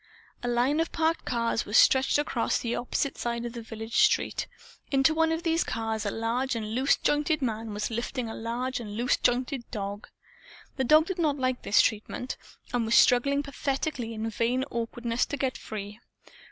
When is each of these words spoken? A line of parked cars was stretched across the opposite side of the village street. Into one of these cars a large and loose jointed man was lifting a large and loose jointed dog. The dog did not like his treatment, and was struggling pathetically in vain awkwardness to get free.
A 0.41 0.47
line 0.47 0.79
of 0.79 0.91
parked 0.91 1.25
cars 1.25 1.63
was 1.63 1.77
stretched 1.77 2.17
across 2.17 2.57
the 2.57 2.73
opposite 2.73 3.19
side 3.19 3.45
of 3.45 3.53
the 3.53 3.61
village 3.61 3.97
street. 3.97 4.47
Into 4.89 5.13
one 5.13 5.31
of 5.31 5.43
these 5.43 5.63
cars 5.63 6.07
a 6.07 6.09
large 6.09 6.55
and 6.55 6.73
loose 6.73 6.97
jointed 6.97 7.39
man 7.43 7.71
was 7.71 7.91
lifting 7.91 8.27
a 8.27 8.33
large 8.33 8.79
and 8.79 8.97
loose 8.97 9.17
jointed 9.17 9.69
dog. 9.69 10.07
The 10.75 10.83
dog 10.85 11.05
did 11.05 11.19
not 11.19 11.37
like 11.37 11.63
his 11.63 11.83
treatment, 11.83 12.35
and 12.73 12.83
was 12.85 12.95
struggling 12.95 13.43
pathetically 13.43 14.15
in 14.15 14.27
vain 14.31 14.63
awkwardness 14.71 15.27
to 15.27 15.37
get 15.37 15.55
free. 15.55 15.99